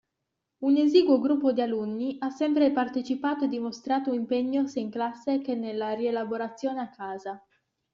Un 0.63 0.77
esiguo 0.77 1.19
gruppo 1.21 1.51
di 1.51 1.61
alunni 1.61 2.15
ha 2.21 2.31
sempre 2.31 2.71
partecipato 2.71 3.45
e 3.45 3.47
dimostrato 3.47 4.13
impegno 4.13 4.65
sia 4.65 4.81
in 4.81 4.89
classe 4.89 5.41
che 5.41 5.53
nella 5.53 5.91
rielaborazione 5.93 6.79
a 6.79 6.89
casa. 6.89 7.45